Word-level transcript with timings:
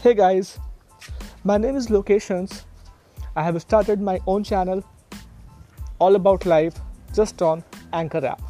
Hey 0.00 0.14
guys, 0.14 0.60
my 1.42 1.58
name 1.58 1.74
is 1.74 1.90
Locations. 1.90 2.64
I 3.34 3.42
have 3.42 3.60
started 3.60 4.00
my 4.00 4.20
own 4.28 4.44
channel 4.44 4.84
all 5.98 6.14
about 6.14 6.46
life 6.46 6.76
just 7.12 7.42
on 7.42 7.64
Anchor 7.92 8.24
app. 8.24 8.40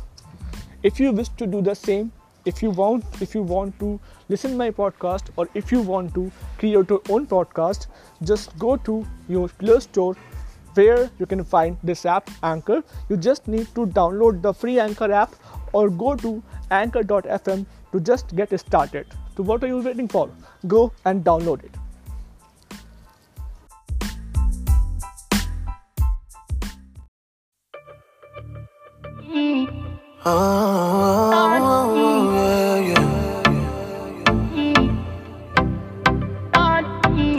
If 0.82 1.00
you 1.00 1.10
wish 1.10 1.30
to 1.38 1.46
do 1.46 1.62
the 1.62 1.74
same, 1.74 2.12
if 2.44 2.62
you 2.62 2.68
want 2.68 3.22
if 3.22 3.34
you 3.34 3.40
want 3.40 3.78
to 3.78 3.98
listen 4.28 4.58
my 4.58 4.70
podcast 4.70 5.30
or 5.36 5.48
if 5.54 5.72
you 5.72 5.80
want 5.80 6.12
to 6.16 6.30
create 6.58 6.90
your 6.90 7.00
own 7.08 7.26
podcast, 7.26 7.86
just 8.22 8.58
go 8.58 8.76
to 8.76 9.06
your 9.26 9.48
Play 9.48 9.80
Store 9.80 10.14
where 10.74 11.10
you 11.18 11.24
can 11.24 11.42
find 11.44 11.78
this 11.82 12.04
app 12.04 12.30
Anchor. 12.42 12.82
You 13.08 13.16
just 13.16 13.48
need 13.48 13.74
to 13.74 13.86
download 13.86 14.42
the 14.42 14.52
free 14.52 14.78
Anchor 14.78 15.10
app 15.10 15.34
or 15.72 15.88
go 15.88 16.14
to 16.16 16.42
anchor.fm 16.70 17.64
to 17.92 18.00
just 18.00 18.36
get 18.36 18.60
started. 18.60 19.06
So 19.34 19.42
what 19.44 19.64
are 19.64 19.68
you 19.68 19.78
waiting 19.78 20.08
for? 20.08 20.30
Go 20.64 20.92
and 21.04 21.24
download 21.24 21.64
it. 21.64 21.70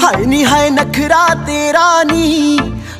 ਹਾਏ 0.03 0.25
ਨੀ 0.25 0.43
ਹਾਏ 0.45 0.69
ਨਖਰਾ 0.69 1.27
ਤੇਰਾ 1.47 2.03
ਨੀ 2.03 2.57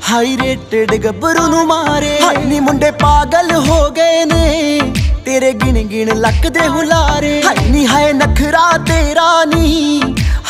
high 0.09 0.38
rated 0.38 0.95
ਗੱਭਰੂ 0.95 1.47
ਨੂੰ 1.47 1.65
ਮਾਰੇ 1.67 2.17
ਹਾਏ 2.21 2.43
ਨੀ 2.45 2.59
ਮੁੰਡੇ 2.59 2.91
ਪਾਗਲ 2.91 3.51
ਹੋ 3.67 3.89
ਗਏ 3.89 4.25
ਨੇ 4.25 4.79
ਤੇਰੇ 5.29 5.53
ਗਿਣ 5.53 5.83
ਗਿਣ 5.83 6.15
ਲੱਕ 6.15 6.47
ਦੇ 6.47 6.67
ਹੁਲਾਰੇ। 6.67 7.43
ਹਾਏ 7.45 7.69
ਨੀ 7.69 7.88
ਹਾਏ 7.88 8.13
ਨਖਰਾ 8.13 8.77
ਤੇਰਾ 8.77 9.45
ਨੀ। 9.45 10.02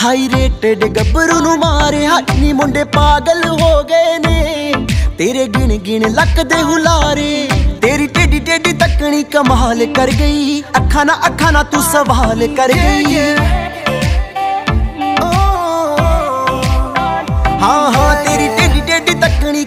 ਹਾਈ 0.03 0.29
ਰੇਟਡ 0.35 0.85
ਗੱਭਰੂ 0.87 1.39
ਨੂੰ 1.39 1.57
ਮਾਰੇ। 1.57 2.07
ਹਾਏ 2.07 2.39
ਨੀ 2.39 2.53
ਮੁੰਡੇ 2.53 2.83
ਪਾਗਲ 2.83 3.49
ਹੋ 3.49 3.83
ਗਏ 3.83 4.17
ਨੇ। 4.17 4.73
ਤੇਰੇ 5.17 5.47
ਗਿਣ 5.47 5.77
ਗਿਣ 5.77 6.09
ਲੱਕ 6.09 6.41
ਦੇ 6.43 6.61
ਹੁਲਾਰੇ। 6.61 7.49
ਤੇਰੀ 7.81 8.07
ਟੇਡੀ 8.07 8.39
ਟੇਡੀ 8.39 8.73
ਤੱਕਣੀ 8.73 9.23
ਕਮਾਲ 9.23 9.85
ਕਰ 9.85 10.11
ਗਈ। 10.11 10.61
ਅੱਖਾਂ 10.61 11.05
ਨਾ 11.05 11.19
ਅੱਖਾਂ 11.27 11.51
ਨਾ 11.51 11.63
ਤੂੰ 11.63 11.83
ਸਵਾਲ 11.83 12.47
ਕਰ 12.47 12.73
ਗਈ। 12.73 13.17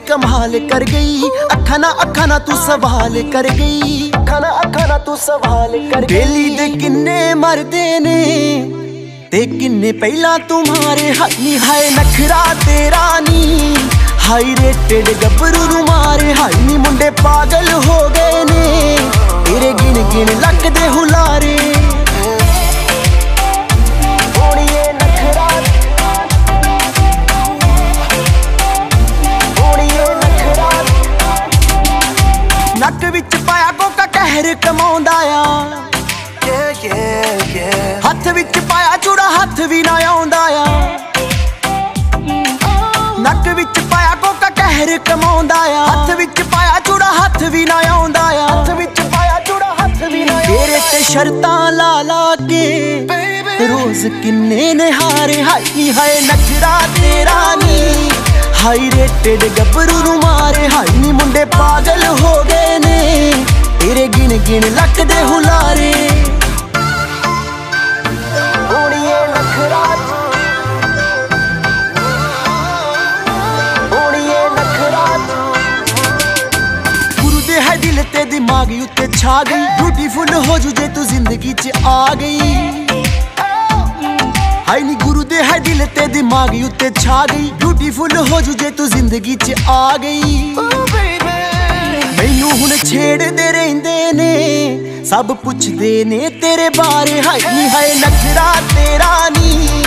ਕਮਾਲ 0.08 0.58
ਕਰ 0.70 0.84
ਗਈ। 0.84 1.31
ਅੱਖਾਂ 1.53 1.78
ਨਾ 1.78 1.91
ਅੱਖਾਂ 2.03 2.27
ਨਾ 2.27 2.39
ਤੂੰ 2.39 2.56
ਸਵਾਲ 2.56 3.22
ਕਰ 3.33 3.48
ਗਈ। 3.48 4.11
ਅੱਖਾਂ 4.11 4.41
ਨਾ 4.41 4.48
ਅੱਖਾਂ 4.61 4.86
ਨਾ 4.89 4.98
ਤੂੰ 4.98 5.17
ਸਵਾਲ 5.17 5.77
ਕਰ 5.91 6.00
ਗਈ। 6.00 6.14
ਬੇਲੀ 6.14 6.56
ਦੇ 6.56 6.69
ਕਿੰਨੇ 6.70 7.34
ਮਰਦੇ 7.34 7.98
ਨੇ 8.00 8.17
ਤੇ 9.33 9.45
ਕਿੰਨੇ 9.47 9.92
ਪਹਿਲਾਂ 9.92 10.39
ਤੁਮਾਰੇ 10.39 11.12
ਹਾਈ 11.20 11.58
ਹਾਏ 11.58 11.91
ਨਖਰਾ 11.91 12.42
ਤੇਰਾ 12.67 13.20
ਨੀ। 13.20 13.77
ਹਾਈ 14.28 14.55
ਰੇਟਡ 14.62 15.08
ਗੱਭਰੂ 15.23 15.64
ਨੂੰ 15.67 15.84
ਮਾਰੇ 15.86 16.34
ਹਾਈ 16.34 16.61
ਨੀ 16.62 16.77
ਮੁੰਡੇ 16.77 17.11
ਪਾਗਲ 17.23 17.73
ਹੋ 17.86 18.08
ਗਏ 18.08 18.45
ਨੇ। 18.45 18.97
ਤੇਰੇ 19.47 19.73
ਗਿਣ 19.73 20.03
ਗਿਣ 20.05 20.41
ਲੱਕ 20.41 20.69
ਦੇ 20.69 20.89
ਹੁਲਾਰੇ। 20.89 21.56
ਓੜੀਏ 24.41 24.71
ਨੱਕ 32.83 33.05
ਵਿੱਚ 33.05 33.34
ਪਾਇਆ 33.47 33.70
ਕੋਕਾ 33.72 34.06
ਕਹਿਰ 34.06 34.55
ਕਮਾਉਂਦਾ 34.62 35.12
ਆ. 35.33 35.42
ਹੱਥ 38.06 38.27
ਵਿੱਚ 38.28 38.58
ਪਾਇਆ 38.58 38.97
ਚੂੜਾ 38.97 39.28
ਹੱਥ 39.30 39.61
ਵੀ 39.61 39.83
ਨਾ 39.83 39.92
ਆਉਂਦਾ 40.08 40.39
ਆ। 40.56 40.64
ਨੱਕ 43.18 43.48
ਵਿੱਚ 43.48 43.79
ਪਾਇਆ 43.90 44.14
ਕੋਕਾ 44.23 44.48
ਕਹਿਰ 44.51 44.96
ਕਮਾਉਂਦਾ 44.98 45.56
ਆ। 45.74 45.84
ਹੱਥ 45.86 46.11
ਵਿੱਚ 46.17 46.42
ਪਾਇਆ 46.42 46.79
ਚੂੜਾ 46.86 47.12
ਹੱਥ 47.12 47.42
ਵੀ 47.52 47.64
ਨਾ 47.67 47.80
ਆਉਂਦਾ 47.90 48.20
ਆ। 48.20 48.46
ਹੱਥ 48.48 48.70
ਵਿੱਚ 48.70 49.01
ਪਾਇਆ 49.12 49.39
ਚੂੜਾ 49.46 49.74
ਹੱਥ 49.80 50.02
ਵੀ 50.12 50.24
ਨਾ 50.24 50.40
ਤੇਰੇ 50.46 50.80
ਤੇ 50.92 51.02
ਸ਼ਰਤਾਂ 51.02 51.73
ਲਾ 51.73 51.90
ਲਾ 52.02 52.35
ਕੇ 52.48 52.92
ਰੋਜ਼ 53.68 54.06
ਕਿੰਨੇ 54.23 54.73
ਨਿਹਾਰੇ 54.74 55.42
ਹਾਈ 55.42 55.90
ਹਾਏ 55.90 56.20
ਨਖਰਾ 56.20 56.78
ਤੇਰਾ 56.96 57.55
ਨੀ 57.56 58.11
ਹਾਈ 58.62 58.90
ਰੇਟਡ 58.90 59.45
ਗੱਭਰੂ 59.58 59.98
ਨੂੰ 59.98 60.18
ਮਾਰੇ 60.20 60.68
ਹਾਈ 60.68 60.98
ਨੀ 60.98 61.12
ਮੁੰਡੇ 61.12 61.45
ਪਾਗਲ 61.52 62.05
ਹੋ 62.20 62.42
ਗਏ 62.45 62.78
ਨੇ 62.78 63.33
ਤੇਰੇ 63.80 64.06
ਗਿਣ 64.08 64.36
ਗਿਣ 64.39 64.68
ਲੱਕ 64.70 65.00
ਦੇ 65.02 65.23
ਹੁਲਾਰੇ 65.23 65.92
ਓੜੀਏ 68.73 69.20
ਨਖਰਾ 69.28 69.84
ਓੜੀਏ 73.96 74.44
ਨਖਰਾ 74.50 75.06
ਗੁਰੂ 77.23 77.40
ਦੇ 77.40 77.61
ਹੈ 77.61 77.77
ਦਿਲ 77.77 78.02
ਤੇ 78.12 78.24
ਦਿਮਾਗ 78.27 78.73
ਉੱਤੇ 78.83 79.08
ਛਾ 79.18 79.42
ਗਈ 79.50 79.67
ਬਿਊਟੀਫੁਲ 79.80 80.34
ਹੋ 80.46 80.58
ਜੂ 80.58 80.70
ਜੇ 80.70 80.89
ਤੂੰ 80.94 81.06
ਜ਼ਿੰਦਗੀ 81.06 81.52
'ਚ 81.52 81.70
ਆ 81.86 82.14
ਗਈ 82.14 82.81
ਹਾਈ 84.68 84.83
ਨੀ 84.83 84.95
ਗੁਰੂ 85.02 85.23
ਦੇ 85.23 85.42
ਹੈ 85.42 85.58
ਦਿਲ 85.58 85.86
ਤੇ 85.95 86.06
ਦਿਮਾਗ 86.06 86.55
ਉੱਤੇ 86.64 86.90
ਛਾ 87.00 87.24
ਗਈ। 87.27 87.50
ਬਿਊਟੀਫੁਲ 87.61 88.17
ਹੋ 88.28 88.40
ਜੂ 88.40 88.52
ਜੇ 88.52 88.70
ਤੂੰ 88.70 88.89
ਜ਼ਿੰਦਗੀ 88.90 89.34
'ਚ 89.36 89.55
ਆ 89.68 89.96
ਗਈ। 90.02 90.55
ਮੈਨੂੰ 92.18 92.50
ਹੁਣ 92.50 92.70
ਛੇੜਦੇ 92.84 93.50
ਰਹਿੰਦੇ 93.52 94.12
ਨੇ 94.12 95.05
ਸਭ 95.11 95.33
ਪੁੱਛਦੇ 95.45 96.05
ਨੇ 96.05 96.28
ਤੇਰੇ 96.42 96.68
ਬਾਰੇ। 96.77 97.20
ਹਾਈ 97.23 97.40
ਨੀ 97.55 97.68
ਹਾਏ 97.68 97.95
ਨਖਰਾ 97.95 98.52
ਤੇਰਾ 98.74 99.28
ਨੀ 99.30 99.84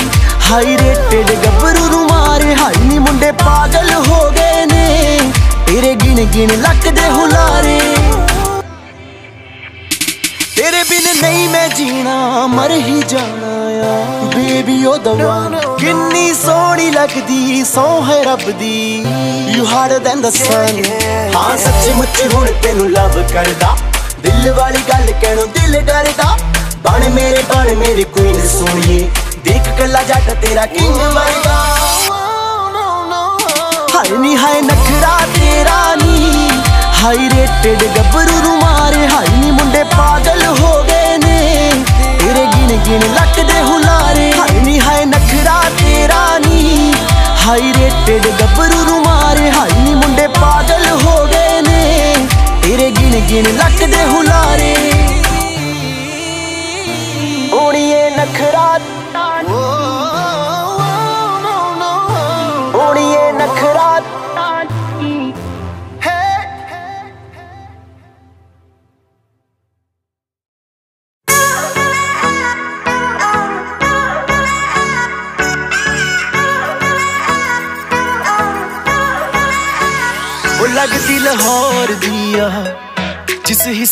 ਹਾਈ 0.52 0.78
ਰੇਟਡ 0.78 1.32
ਗੱਭਰੂ 1.46 1.90
ਨੂੰ 1.90 2.06
ਮਾਰੇ। 2.08 2.56
ਹਾਈ 2.56 2.84
ਨੀ 2.84 3.00
ਮੁੰਡੇ 3.00 3.32
ਪਾਗਲ 3.44 3.94
ਹੋ 4.08 4.30
ਗਏ 4.32 4.66
ਨੇ 4.66 5.20
ਤੇਰੇ 5.68 5.96
ਗਿਣ 5.96 6.24
ਗਿਣ 6.26 6.62
ਲੱਕ 6.62 6.90
ਦੇ 6.90 7.10
ਹੁਲਾਰੇ। 7.10 7.80
ਤੇਰੇ 10.56 10.84
ਬਿਨ 10.84 11.08
ਨਹੀਂ 11.22 11.48
ਮੈਂ 11.50 11.68
ਜੀਣਾ, 11.70 12.46
ਮਰ 12.48 12.72
ਹੀ 12.72 13.02
ਜਾਣਾ 13.08 13.48
ਆ। 13.86 13.96
ਬੇਬੀ, 14.36 14.86
ਉਹ 14.86 14.98
ਦਵਾਨਾ 14.98 15.60
ਕਿੰਨੀ 15.80 16.34
ਸੋਹਣੀ 16.34 16.90
ਲੱਗਦੀ, 16.92 17.64
ਸੋ 17.64 17.84
ਹੈ 18.06 18.22
ਰੱਬ 18.24 18.50
ਦੀ। 18.52 19.06
You 19.56 19.66
harder 19.66 20.00
than 20.00 20.22
the 20.22 20.30
sun 20.30 20.82
ਹਾਂ 21.36 21.58
ਸੱਚੀ 21.58 21.94
ਮੁੱਚੀ 21.94 22.28
ਹੁਣ 22.34 22.48
ਤੈਨੂੰ 22.64 22.90
ਲਵ 22.92 23.22
ਕਰਦਾ। 23.34 23.76
ਦਿਲ 24.20 24.52
ਵਾਲੀ 24.54 24.80
ਗੱਲ 24.90 25.12
ਕਹਿਣੋਂ 25.22 25.48
ਦਿਲ 25.48 25.80
ਡਰਦਾ। 25.82 26.38
ਬਣ 26.84 27.10
ਮੇਰੇ, 27.10 27.44
ਬਣ 27.50 27.76
ਮੇਰੀ 27.76 28.04
ਕੁਈਨ 28.16 28.48
ਸੋਹਣੀਏ 28.48 29.10
ਦੇਖ 29.46 29.70
ਕੱਲਾ 29.80 30.04
ਜੱਟ 30.04 30.34
ਤੇਰਾ 30.42 30.66
ਕਿੰਗ 30.66 30.96
ਵਰਗਾ 30.96 31.64
ਹਾਏ 33.96 34.18
ਨੀ, 34.18 34.36
ਹਾਏ, 34.38 34.62
ਨਖਰਾ 34.62 35.20
ਤੇਰਾ 35.36 35.96
ਨੀ। 35.96 36.15
ਹਾਈ 37.06 37.30
ਰੇਟਡ 37.30 37.84
ਗੱਭਰੂ 37.98 38.42
ਨੂੰ 38.42 38.60
ਮਾਰੇ 38.60 39.08
ਹਾਈ। 39.08 39.38
ਨੀ 39.38 39.52
ਮੁੰਡੇ 39.52 39.84
ਪਾਗਲ 39.84 40.46
ਹੋ 40.46 40.84
ਗਏ 40.84 41.18
ਨੇ। 41.18 41.72
ਤੇਰੇ 42.20 42.46
ਗਿਣ 42.46 42.78
ਗਿਣ 42.78 43.02
ਲੱਕ 43.14 43.42
ਦੇ 43.42 43.62
ਹੁਲਾਰੇ। 43.62 44.34
ਹਾਈ 44.40 44.60
ਨੀ, 44.60 44.80
ਹਾਏ 44.80 45.06
ਨਖਰਾ 45.06 45.62
ਤੇਰਾ 45.78 46.40
ਨੀ। 46.40 46.94
ਹਾਈ 47.48 47.74
ਰੇਟਡ 47.74 48.28
ਗੱਭਰੂ 48.42 48.86
ਨੂੰ 48.86 49.02
ਮਾਰੇ 49.02 49.52
ਹਾਈ। 49.52 49.84
ਨੀ 49.84 49.96
ਮੁੰਡੇ 49.96 50.28
ਪਾਗਲ 50.28 50.86
ਹੋ 51.04 51.26
ਗਏ 51.26 51.62
ਨੇ। 51.62 52.16
ਤੇਰੇ 52.64 52.92
ਗਿਣ 52.92 53.20
ਗਿਣ 53.20 53.44
ਲੱਕ 53.44 53.86
ਦੇ 53.86 54.06
ਹੁਲਾਰੇ। 54.06 54.76
ਓੜੀਏ 57.54 58.10
ਨਖਰਾ 58.10 58.80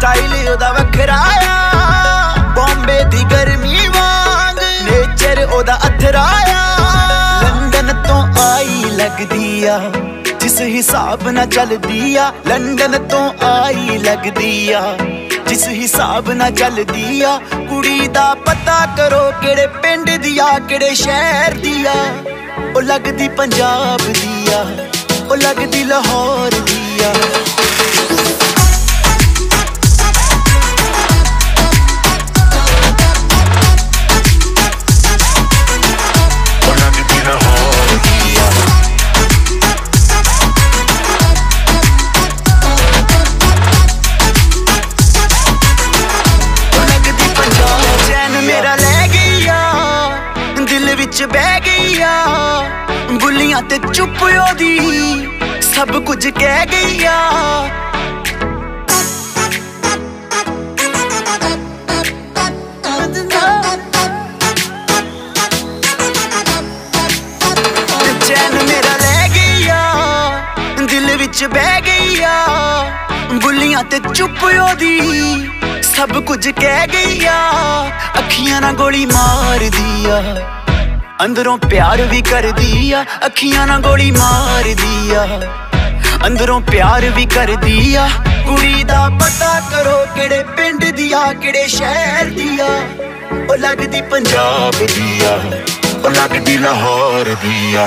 ਸਟਾਈਲ 0.00 0.48
ਉਹਦਾ 0.48 0.70
ਵੱਖਰਾ 0.72 1.16
ਆ। 1.46 2.36
ਬੰਬੇ 2.56 3.02
ਦੀ 3.04 3.24
ਗਰਮੀ 3.24 3.88
ਵਾਂਗ 3.88 4.58
ਨੇਚਰ 4.82 5.42
ਉਹਦਾ 5.44 5.76
ਅਥਰਾ 5.86 6.22
ਆ। 6.48 6.60
ਲੱਗਦੀ 8.92 9.64
ਆ, 9.64 9.78
ਜਿਸ 10.40 10.60
ਹਿਸਾਬ 10.60 11.28
ਨਾਲ 11.28 11.46
ਚੱਲਦੀ 11.46 12.16
ਆ। 12.16 12.32
ਲੰਡਨ 12.46 12.96
ਤੋਂ 13.08 13.30
ਆਈ 13.44 13.98
ਲੱਗਦੀ 13.98 14.72
ਆ, 14.72 14.82
ਜਿਸ 15.48 15.68
ਹਿਸਾਬ 15.68 16.30
ਨਾਲ 16.30 16.50
ਚੱਲਦੀ 16.50 17.22
ਆ। 17.22 17.38
ਕੁੜੀ 17.70 18.08
ਦਾ 18.08 18.34
ਪਤਾ 18.46 18.78
ਕਰੋ 18.96 19.22
ਕਿਹੜੇ 19.42 19.66
ਪਿੰਡ 19.82 20.10
ਦੀ 20.10 20.38
ਆ, 20.38 20.58
ਕਿਹੜੇ 20.58 20.94
ਸ਼ਹਿਰ 20.94 21.54
ਦੀ 21.54 21.84
ਆ। 21.86 21.94
ਉਹ 22.76 22.82
ਲੱਗਦੀ 22.82 23.28
ਪੰਜਾਬ 23.28 24.12
ਦੀ 24.12 24.48
ਆ, 24.52 24.64
ਉਹ 25.30 25.36
ਲੱਗਦੀ 25.36 25.84
ਲਾਹੌਰ 25.84 26.50
ਦੀ 26.50 27.00
ਆ। 27.04 27.14
ਤੇ 53.70 53.76
ਚੁੱਪ 53.94 54.22
ਉਹਦੀ 54.22 54.78
ਸਭ 55.62 55.90
ਕੁਝ 56.06 56.26
ਕਹਿ 56.28 56.66
ਗਈ 56.66 57.04
ਆ। 57.06 57.18
ਚੈਨ 68.26 68.54
ਮੇਰਾ 68.66 68.96
ਲੈ 68.96 69.28
ਗਈ 69.34 69.68
ਆ, 69.68 69.82
ਦਿਲ 70.86 71.16
ਵਿੱਚ 71.16 71.44
ਬਹਿ 71.44 71.80
ਗਈ 71.80 72.22
ਆ। 72.22 72.36
ਬੁੱਲੀਆਂ 73.42 73.82
ਤੇ 73.84 73.98
ਚੁੱਪ 74.14 74.44
ਉਹਦੀ 74.44 75.00
ਸਭ 75.96 76.18
ਕੁਝ 76.20 76.48
ਕਹਿ 76.48 76.86
ਗਈ 76.86 77.26
ਆ। 77.26 77.40
ਅੱਖੀਆਂ 78.18 78.60
ਨਾਲ 78.60 78.74
ਗੋਲੀ 78.74 79.04
ਮਾਰਦੀ 79.06 80.10
ਆ। 80.10 80.22
ਅੰਦਰੋਂ 81.24 81.56
ਪਿਆਰ 81.58 82.00
ਵੀ 82.02 82.20
ਕਰਦੀ 82.22 82.92
ਆ, 82.92 83.04
ਅੱਖੀਆਂ 83.26 83.66
ਨਾਲ 83.66 83.80
ਗੋਲੀ 83.80 84.10
ਮਾਰਦੀ 84.10 85.14
ਆ। 85.14 85.26
ਅੰਦਰੋਂ 86.26 86.60
ਪਿਆਰ 86.60 87.08
ਵੀ 87.10 87.26
ਕਰਦੀ 87.26 87.94
ਆ, 87.94 88.08
ਕੁੜੀ 88.46 88.84
ਦਾ 88.84 89.08
ਪਤਾ 89.20 89.60
ਕਰੋ 89.70 89.96
ਕਿਹੜੇ 90.14 90.42
ਪਿੰਡ 90.56 90.84
ਦੀ 90.84 91.12
ਆ, 91.12 91.32
ਕਿਹੜੇ 91.32 91.66
ਸ਼ਹਿਰ 91.66 92.30
ਦੀ 92.30 92.58
ਆ। 92.60 92.68
ਉਹ 93.50 93.56
ਲੱਗਦੀ 93.56 94.00
ਪੰਜਾਬ 94.00 94.86
ਦੀ 94.86 95.20
ਆ, 95.24 95.38
ਉਹ 96.04 96.10
ਲੱਗਦੀ 96.10 96.56
ਲਾਹੌਰ 96.58 97.34
ਦੀ 97.42 97.74
ਆ। 97.74 97.86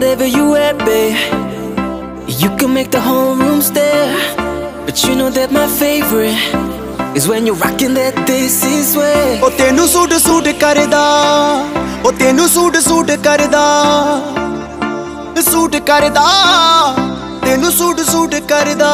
Whatever 0.00 0.26
you 0.26 0.54
at, 0.56 0.78
babe, 0.78 1.14
you 2.40 2.48
can 2.56 2.72
make 2.72 2.90
the 2.90 3.00
whole 3.00 3.36
room 3.36 3.60
stare. 3.60 4.12
But 4.86 5.02
you 5.04 5.14
know 5.14 5.28
that 5.28 5.52
my 5.52 5.66
favorite 5.68 6.40
is 7.14 7.28
when 7.28 7.44
you're 7.44 7.60
rocking 7.62 7.92
that 7.98 8.16
this 8.26 8.56
is 8.68 8.94
way. 8.96 9.40
ਉਹ 9.42 9.50
ਤੈਨੂੰ 9.58 9.86
ਸੂਟ 9.88 10.12
ਸੂਟ 10.22 10.48
ਕਰਦਾ 10.60 11.02
ਉਹ 12.04 12.12
ਤੈਨੂੰ 12.20 12.48
ਸੂਟ 12.48 12.76
ਸੂਟ 12.86 13.10
ਕਰਦਾ 13.26 13.64
ਸੂਟ 15.50 15.76
ਕਰਦਾ 15.90 16.24
ਤੈਨੂੰ 17.44 17.72
ਸੂਟ 17.72 18.00
ਸੂਟ 18.10 18.34
ਕਰਦਾ 18.48 18.90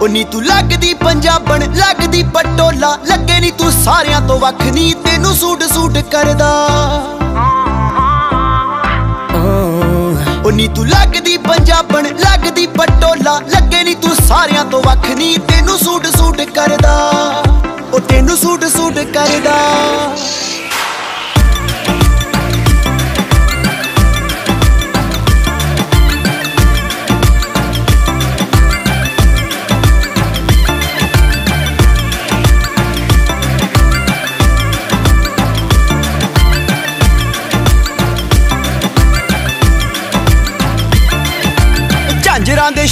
ਉਹ 0.00 0.08
ਨੀ 0.08 0.24
ਤੂੰ 0.32 0.44
ਲੱਗਦੀ 0.44 0.92
ਪੰਜਾਬਣ 1.04 1.64
ਲੱਗਦੀ 1.78 2.22
ਪਟੋਲਾ 2.34 2.96
ਲੱਗੇ 3.08 3.40
ਨੀ 3.40 3.50
ਤੂੰ 3.58 3.72
ਸਾਰਿਆਂ 3.72 4.20
ਤੋਂ 4.28 4.38
ਵੱਖ 4.40 4.62
ਨੀ 4.74 4.92
ਤੈਨੂੰ 5.06 5.34
ਸੂਟ 5.36 5.64
ਸੂਟ 5.72 5.98
ਕਰਦਾ 6.12 6.50
ਉਹ 10.44 10.52
ਨੀ 10.52 10.66
ਤੂੰ 10.68 10.86
ਲੱਗਦੀ 10.88 11.36
ਪੰਜਾਬਣ, 11.38 12.06
ਲੱਗਦੀ 12.18 12.66
ਪਟੋਲਾ। 12.78 13.38
ਲੱਗੇ 13.48 13.82
ਨੀ 13.84 13.94
ਤੂੰ 13.94 14.14
ਸਾਰਿਆਂ 14.16 14.64
ਤੋਂ 14.64 14.82
ਵੱਖ 14.82 15.08
ਨੀ। 15.10 15.36
ਤੈਨੂੰ 15.48 15.78
ਸੂਟ 15.78 16.06
ਸੂਟ 16.16 16.40
ਕਰਦਾ, 16.54 16.94
ਉਹ 17.92 18.00
ਤੈਨੂੰ 18.00 18.36
ਸੂਟ 18.36 18.64
ਸੂਟ 18.66 18.98
ਕਰਦਾ। 19.14 19.56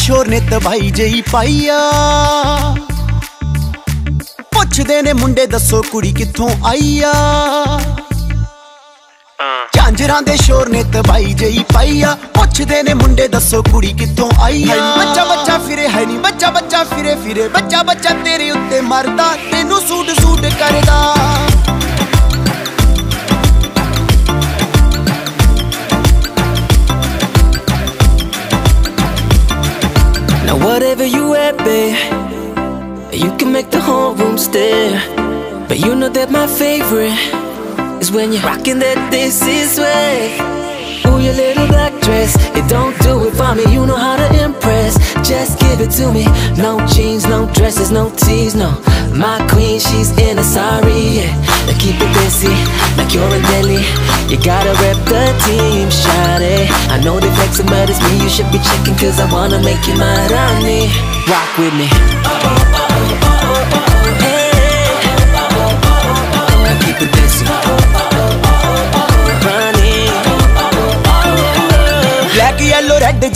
ਝਾਂਜਰਾਂ 0.08 0.22
ਦੇ 0.22 0.26
ਸ਼ੋਰ 0.26 0.28
ਨੇ 0.28 0.40
ਤਬਾਈ 0.40 0.90
ਜਈ 0.90 1.22
ਪਾਈਆ 1.32 1.78
ਪੁੱਛਦੇ 4.52 5.02
ਨੇ 5.02 5.12
ਮੁੰਡੇ 5.12 5.46
ਦੱਸੋ 5.46 5.82
ਕੁੜੀ 5.92 6.12
ਕਿੱਥੋਂ 6.12 6.48
ਆਈ 6.66 7.00
ਆ। 7.04 7.12
ਝਾਂਜਰਾਂ 9.72 10.22
ਦੇ 10.22 10.36
ਸ਼ੋਰ 10.36 10.68
ਨੇ 10.68 10.82
ਤਬਾਈ 10.84 11.32
ਜਈ 11.34 11.64
ਪਾਈਆ 11.74 12.16
ਪੁੱਛਦੇ 12.34 12.82
ਨੇ 12.82 12.94
ਮੁੰਡੇ 12.94 13.28
ਦੱਸੋ 13.28 13.62
ਕੁੜੀ 13.62 13.92
ਕਿੱਥੋਂ 13.92 14.30
ਆਈ 14.42 14.64
ਆ। 14.70 14.96
ਬੱਚਾ 14.96 15.24
ਬੱਚਾ 15.24 15.58
ਫਿਰੇ 15.58 15.88
ਹੈ 15.88 16.04
ਨਹੀਂ 16.06 16.18
ਬੱਚਾ 16.18 16.50
ਬੱਚਾ 16.50 16.84
ਫਿਰੇ 16.84 17.14
ਫਿਰੇ। 17.14 17.48
ਬੱਚਾ 17.48 17.82
ਬੱਚਾ 17.82 18.10
ਤੇਰੇ 18.24 18.50
ਉੱਤੇ 18.50 18.80
ਮਰਦਾ। 18.80 19.36
ਤੈਨੂੰ 19.50 19.80
ਸੂਟ 19.80 20.10
ਸੂਟ 20.20 20.40
ਕਰਦਾ। 20.40 21.14
Whatever 30.60 31.04
you 31.04 31.34
at, 31.34 31.56
babe, 31.58 31.96
you 33.12 33.30
can 33.36 33.52
make 33.52 33.70
the 33.70 33.80
whole 33.80 34.14
room 34.14 34.38
stare. 34.38 35.00
But 35.68 35.78
you 35.78 35.94
know 35.94 36.08
that 36.08 36.30
my 36.30 36.46
favorite 36.46 37.47
is 38.00 38.10
when 38.10 38.32
you're 38.32 38.42
rocking 38.42 38.78
that 38.78 39.10
this 39.10 39.42
is 39.42 39.78
way. 39.78 40.38
Ooh, 41.06 41.20
your 41.20 41.34
little 41.34 41.66
black 41.66 41.92
dress, 42.02 42.36
it 42.54 42.68
don't 42.68 42.96
do 43.02 43.26
it 43.26 43.34
for 43.34 43.54
me. 43.54 43.64
You 43.72 43.86
know 43.86 43.96
how 43.96 44.16
to 44.16 44.28
impress. 44.44 44.98
Just 45.26 45.58
give 45.60 45.80
it 45.80 45.90
to 45.98 46.12
me. 46.12 46.24
No 46.56 46.78
jeans, 46.86 47.24
no 47.26 47.46
dresses, 47.52 47.90
no 47.90 48.10
tees, 48.10 48.54
no. 48.54 48.70
My 49.14 49.38
queen, 49.50 49.80
she's 49.80 50.10
in 50.18 50.38
a 50.38 50.44
sorry, 50.44 51.22
yeah. 51.22 51.32
Now 51.66 51.76
keep 51.78 51.96
it 51.98 52.12
busy, 52.22 52.54
like 52.96 53.12
you're 53.14 53.34
in 53.34 53.42
Delhi. 53.50 53.82
You 54.30 54.36
gotta 54.42 54.72
rep 54.84 54.98
the 55.08 55.24
team, 55.46 55.88
shawty. 55.88 56.68
I 56.92 57.00
know 57.02 57.18
they 57.18 57.30
flexing, 57.34 57.66
but 57.66 57.90
it's 57.90 58.00
me 58.04 58.22
you 58.22 58.28
should 58.28 58.50
be 58.52 58.58
checking, 58.58 58.96
cause 58.96 59.18
I 59.18 59.26
wanna 59.32 59.60
make 59.62 59.86
you 59.88 59.96
my 59.96 60.18
Rani. 60.28 60.90
Rock 61.26 61.50
with 61.58 61.74
me. 61.74 62.67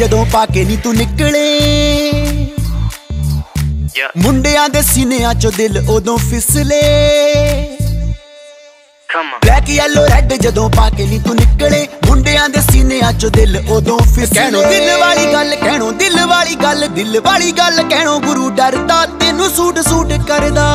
ਜਦੋਂ 0.03 0.25
ਪਾ 0.33 0.45
ਕੇ 0.47 0.65
ਨਹੀਂ 0.65 0.77
ਤੂੰ 0.79 0.95
ਨਿਕਲੇ। 0.95 1.43
ਮੁੰਡਿਆਂ 4.17 4.69
ਦੇ 4.69 4.81
ਸੀਨਿਆਂ 4.83 5.35
ਚੋਂ 5.35 5.51
ਦਿਲ 5.57 5.79
ਉਦੋਂ 5.91 6.17
ਫਿਸਲੇ। 6.19 6.81
ਬਲੈਕ 9.45 9.71
ਯੈਲੋ 9.71 10.05
ਰੈੱਡ 10.09 10.33
ਜਦੋਂ 10.35 10.69
ਪਾ 10.71 10.89
ਕੇ 10.91 11.07
ਨਹੀਂ 11.07 11.21
ਤੂੰ 11.21 11.35
ਨਿਕਲੇ। 11.37 11.87
ਮੁੰਡਿਆਂ 12.07 12.49
ਦੇ 12.49 12.61
ਸੀਨਿਆਂ 12.63 13.13
ਚੋਂ 13.13 13.31
ਦਿਲ 13.31 13.57
ਉਦੋਂ 13.69 13.99
ਫਿਸਲੇ। 13.99 14.35
ਕਹਿਣੋ 14.35 14.63
ਦਿਲ 14.63 14.91
ਵਾਲੀ 15.01 15.33
ਗੱਲ 15.33 15.55
ਕਹਿਣੋ 15.63 15.93
ਦਿਲ 15.93 16.21
ਵਾਲੀ 16.27 16.55
ਗੱਲ 16.63 16.87
ਦਿਲ 16.89 17.21
ਵਾਲੀ 17.21 17.53
ਗੱਲ 17.53 17.83
ਕਹਿਣੋ 17.83 18.19
ਗੁਰੂ 18.21 18.51
ਡਰਦਾ 18.51 19.05
ਤੈਨੂੰ 19.21 19.51
ਸੂਟ 19.51 19.81
ਸੂਟ 19.89 20.13
ਕਰਦਾ। 20.29 20.69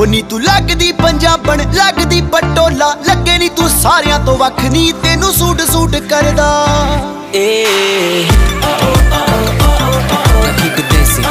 ਉਹ 0.00 0.06
ਨੀ 0.06 0.22
ਤੂੰ 0.22 0.42
ਲੱਗਦੀ 0.42 0.92
ਪੰਜਾਬਣ 1.02 1.62
ਲੱਗਦੀ 1.74 2.20
ਪਟੋਲਾ 2.32 2.94
ਲੱਗੇ 3.08 3.38
ਨੀ 3.38 3.48
ਤੂੰ 3.48 3.68
ਸਾਰਿਆਂ 3.80 4.20
ਤੋਂ 4.26 4.36
ਵੱਖ 4.38 4.64
ਨੀ 4.64 4.92
ਤੈਨੂੰ 5.02 5.32
ਸੂਟ 5.32 5.60
ਸੂਟ 5.72 5.96
ਕਰਦਾ। 6.10 6.48
Now 7.34 7.38
keep 10.58 10.78
it 10.78 10.86
dancing. 10.90 11.24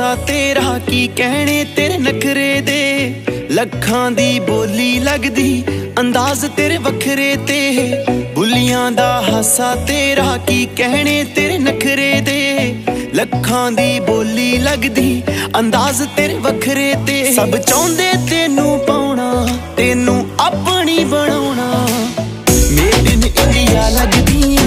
ਪਾਸਾ 0.00 0.14
ਤੇਰਾ, 0.14 0.78
ਕੀ 0.78 1.06
ਕਹਿਣੇ 1.16 1.64
ਤੇਰੇ 1.76 1.98
ਨਖਰੇ 1.98 2.60
ਦੇ? 2.60 3.14
ਲੱਖਾਂ 3.50 4.10
ਦੀ 4.10 4.38
ਬੋਲੀ 4.40 4.98
ਲੱਗਦੀ, 4.98 5.64
ਅੰਦਾਜ਼ 6.00 6.46
ਤੇਰੇ 6.46 6.76
ਵੱਖਰੇ 6.76 7.36
ਤੇ। 7.46 7.58
ਬੁੱਲੀਆਂ 8.34 8.90
ਦਾ 8.92 9.22
ਹਾਸਾ 9.22 9.74
ਤੇਰਾ, 9.74 10.36
ਕੀ 10.46 10.68
ਕਹਿਣੇ 10.76 11.24
ਤੇਰੇ 11.24 11.58
ਨਖਰੇ 11.58 12.20
ਦੇ? 12.20 12.74
ਲੱਖਾਂ 13.14 13.72
ਦੀ 13.72 14.00
ਬੋਲੀ 14.00 14.58
ਲੱਗਦੀ, 14.58 15.22
ਅੰਦਾਜ਼ 15.58 16.02
ਤੇਰੇ 16.16 16.38
ਵੱਖਰੇ 16.38 16.94
ਤੇ। 17.06 17.22
ਸਭ 17.34 17.56
ਚਾਹੁੰਦੇ 17.56 18.10
ਤੈਨੂੰ 18.30 18.78
ਪਾਉਣਾ, 18.88 19.46
ਤੈਨੂੰ 19.76 20.26
ਆਪਣੀ 20.40 21.04
ਬਣਾਉਣਾ। 21.04 21.86
ਮੇਡ 22.70 23.12
ਇਨ 23.12 23.22
ਇੰਡੀਆ 23.22 23.88
ਲੱਗਦੀ 23.88 24.58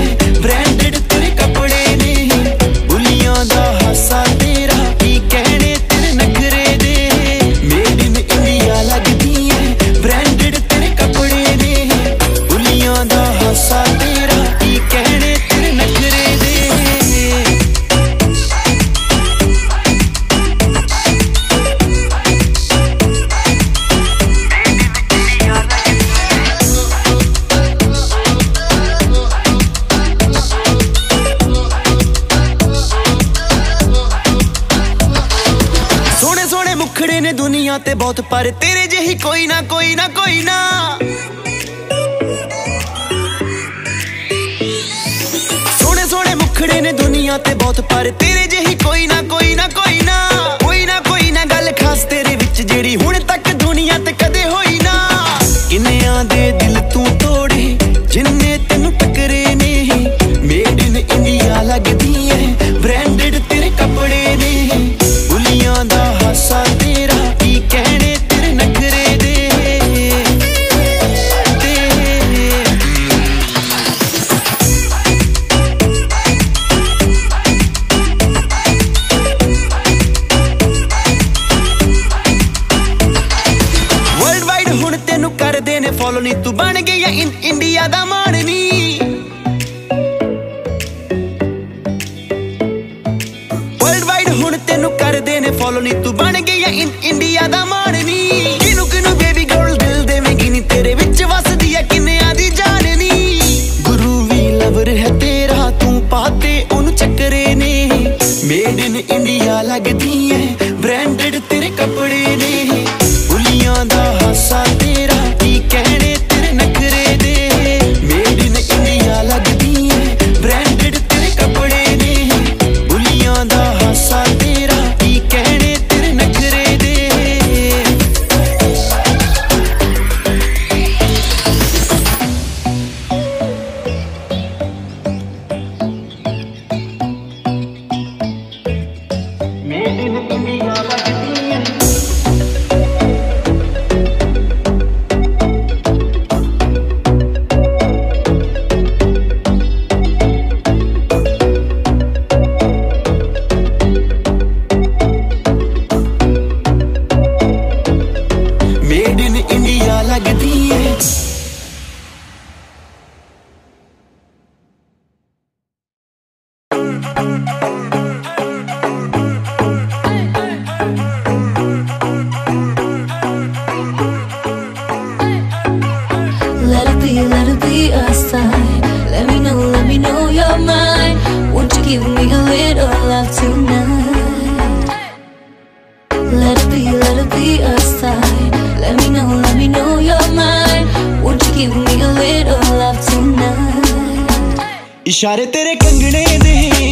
ਇਸ਼ਾਰੇ 195.23 195.45
ਤੇਰੇ 195.45 195.75
ਕੰਗਣੇ 195.75 196.25
ਦੇ। 196.43 196.82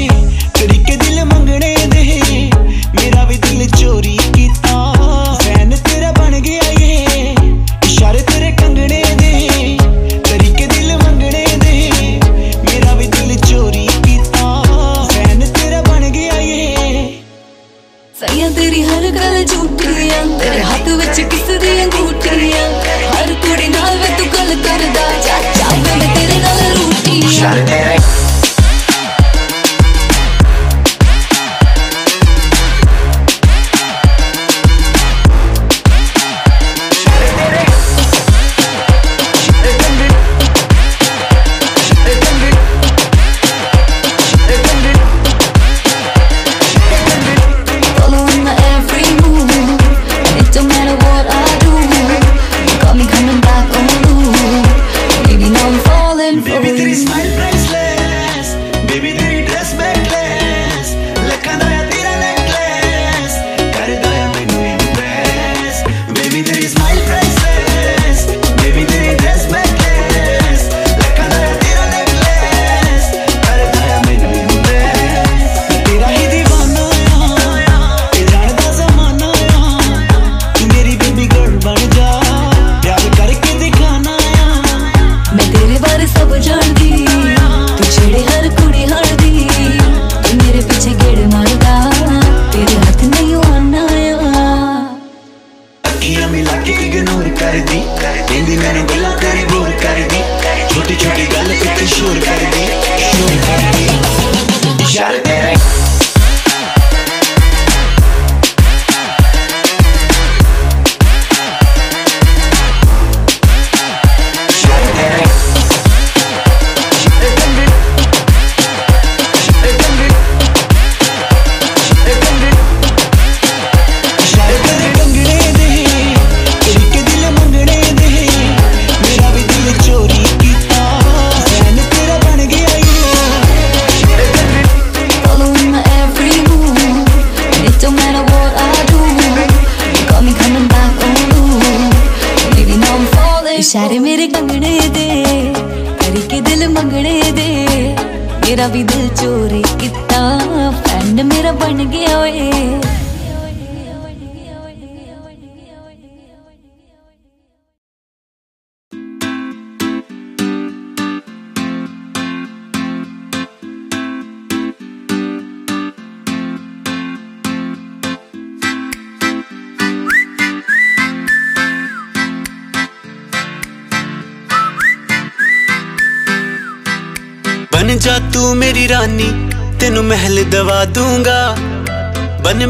pretty 56.81 56.95
smile. 56.95 57.40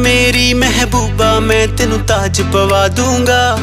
ਮੇਰੀ 0.01 0.53
ਮਹਿਬੂਬਾ 0.53 1.39
ਮੈਂ 1.39 1.67
ਤੈਨੂੰ 1.67 1.99
ਤਾਜ 1.99 2.41
ਪਵਾ 2.51 2.87
ਦੂੰਗਾ 2.89 3.57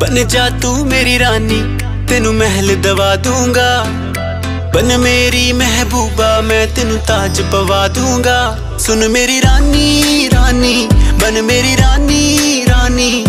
ਬਨ 0.00 0.26
ਜਾ 0.26 0.48
ਤੂੰ 0.62 0.86
ਮੇਰੀ 0.86 1.18
ਰਾਨੀ 1.18 1.62
ਤੈਨੂੰ 2.08 2.34
ਮਹਿਲ 2.34 2.74
ਦਵਾ 2.76 3.14
ਦੂੰਗਾ 3.16 3.84
ਬਨ 4.74 4.96
ਮੇਰੀ 4.98 5.52
ਮਹਿਬੂਬਾ 5.52 6.40
ਮੈਂ 6.40 6.66
ਤੈਨੂੰ 6.66 6.98
ਤਾਜ 7.06 7.40
ਪਵਾ 7.52 7.86
ਦੂੰਗਾ 7.88 8.38
ਸੁਣ 8.78 9.06
ਮੇਰੀ 9.08 9.40
ਰਾਨੀ 9.42 10.28
ਰਾਨੀ 10.34 10.88
ਬਨ 11.20 11.40
ਮੇਰੀ 11.42 11.76
ਰਾਨੀ 11.76 12.64
ਰਾਨੀ 12.68 13.24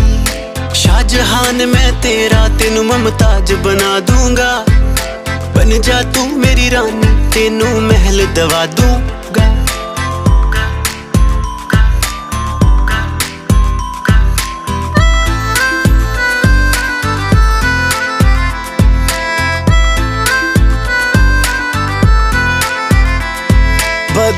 ਸ਼ਾਹਜਹਾਨ 0.73 1.65
ਮੈਂ 1.65 1.91
ਤੇਰਾ 2.01 2.47
ਤੈਨੂੰ 2.59 2.85
ਮਮਤਾਜ 2.85 3.53
ਬਣਾ 3.55 3.99
ਦੂੰਗਾ 4.01 4.65
ਬਨ 5.55 5.79
ਜਾ 5.81 6.01
ਤੂੰ 6.13 6.27
ਮੇਰੀ 6.39 6.69
ਰਾਨੀ 6.71 7.29
ਤੈਨੂੰ 7.33 7.81
ਮਹਿਲ 7.81 8.25
ਦਵਾ 8.35 8.65
ਦੂੰਗਾ 8.67 9.08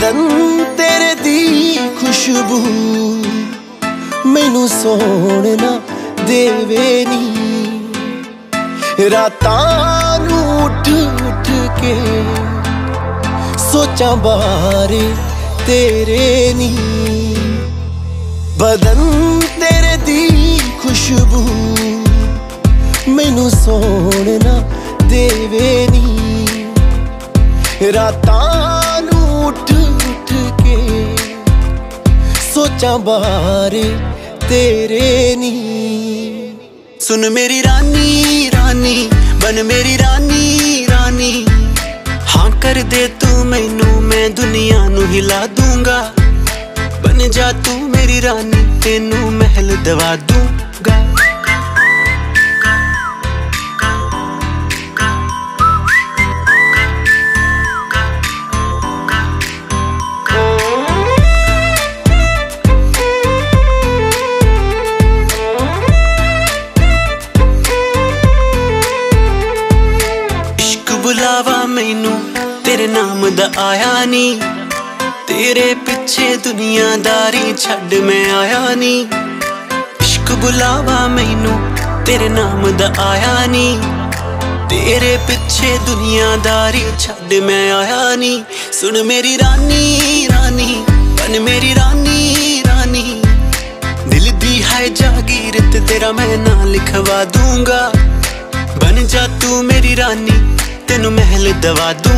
ਬਦਨ 0.02 0.64
ਤੇਰੇ 0.78 1.16
ਦੀ 1.16 1.78
ਖੁਸ਼ਬੂ 2.00 2.60
ਮੈਨੂੰ 4.26 4.68
ਸੋਹਣਾ 4.70 5.70
ਦੇਵੇ 6.28 7.06
ਨੀ। 7.06 7.26
ਰਾਤਾਂ 9.12 10.20
ਨੂੰ 10.20 10.64
ਉੱਠ 10.64 10.90
ਉੱਠ 11.28 11.50
ਕੇ 11.82 11.94
ਸੋਚਾਂ 13.72 14.16
ਬਾਰੇ 14.16 15.02
ਤੇਰੇ 15.68 16.54
ਨੀ। 16.58 16.76
ਬਦਨ 18.58 19.00
ਤੇਰੇ 19.60 19.96
ਦੀ 20.06 20.60
ਖੁਸ਼ਬੂ 20.84 21.44
ਮੈਨੂੰ 23.08 23.50
ਸੋਹਣਾ 23.52 24.56
ਦੇਵੇ 25.04 25.88
ਨੀ। 25.92 26.06
ਰਾਤਾਂ 27.94 28.91
ਉੱਠ 29.52 29.72
ਉੱਠ 29.72 30.32
ਕੇ 30.64 31.16
ਸੋਚਾਂ 32.54 32.98
ਬਾਰੇ 33.00 33.84
ਤੇਰੇ 34.50 35.36
ਨੀ 35.36 35.52
ਸੁਣ 37.00 37.30
ਮੇਰੀ 37.30 37.62
ਰਾਨੀ 37.64 38.50
ਰਾਨੀ 38.54 39.10
ਬਨ 39.44 39.62
ਮੇਰੀ 39.64 39.98
ਰਾਨੀ 39.98 40.86
ਰਾਨੀ। 40.90 41.46
ਹਾਂ 42.36 42.50
ਕਰ 42.62 42.82
ਦੇ 42.84 43.08
ਤੂੰ 43.20 43.46
ਮੈਨੂੰ, 43.46 44.02
ਮੈਂ 44.02 44.30
ਦੁਨੀਆ 44.30 44.88
ਨੂੰ 44.90 45.06
ਹਿਲਾ 45.14 45.46
ਦੂੰਗਾ। 45.48 46.02
ਬਨ 47.04 47.30
ਜਾ 47.30 47.52
ਤੂੰ 47.66 47.90
ਮੇਰੀ 47.90 48.22
ਰਾਨੀ, 48.22 48.66
ਤੈਨੂੰ 48.84 49.32
ਮਹਿਲ 49.32 49.76
ਦਵਾ 49.86 50.16
ਦੂੰਗਾ 50.16 50.61
ਨਾਮ 72.92 73.30
ਦਾ 73.30 73.50
ਆਇਆ 73.58 74.06
ਨੀ। 74.06 74.42
ਤੇਰੇ 75.28 75.74
ਪਿੱਛੇ 75.74 76.36
ਦੁਨੀਆਦਾਰੀ 76.36 77.54
ਛੱਡ 77.58 77.94
ਮੈਂ 77.94 78.34
ਆਇਆ 78.34 78.76
ਨੀ। 78.76 79.08
ਇਸ਼ਕ 80.02 80.32
ਬੁਲਾਵਾ 80.32 81.08
ਮੈਨੂੰ 81.08 81.60
ਤੇਰੇ 82.06 82.30
ਨਾਮ 82.30 82.78
ਦਾ 82.78 82.94
ਆਇਆ 83.00 83.46
ਨੀ। 83.46 83.80
ਤੇਰੇ 84.70 85.18
ਪਿੱਛੇ 85.28 85.78
ਦੁਨੀਆਦਾਰੀ 85.86 86.84
ਛੱਡ 87.00 87.34
ਮੈਂ 87.34 87.74
ਆਇਆ 87.74 88.16
ਨੀ। 88.16 88.44
ਸੁਣ 88.72 89.04
ਮੇਰੀ 89.04 89.38
ਰਾਨੀ 89.38 90.28
ਰਾਨੀ 90.32 90.84
ਬਨ 90.90 91.40
ਮੇਰੀ 91.40 91.76
ਰਾਨੀ 91.76 92.64
ਰਾਨੀ। 92.68 93.22
ਦਿਲ 94.08 94.32
ਦੀ 94.32 94.64
ਹੈ 94.64 94.88
ਜਾਗੀਰ 94.88 95.72
ਤੇ 95.74 95.80
ਤੇਰਾ 95.80 96.12
ਮੈਂ 96.12 96.38
ਨਾਂ 96.38 96.66
ਲਿਖਵਾ 96.66 97.24
ਦੂੰਗਾ। 97.24 97.92
ਬਨ 98.82 99.08
ਜਾ 99.08 99.28
ਤੂੰ 99.42 99.66
ਮੇਰੀ 99.66 99.96
ਰਾਨੀ, 99.96 100.58
ਤੈਨੂੰ 100.88 101.12
ਮਹਿਲ 101.12 101.54
ਦਵਾ 101.54 101.94
ਦੂੰਗਾ 101.94 102.12